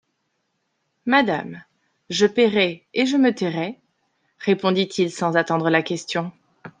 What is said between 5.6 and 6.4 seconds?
la question.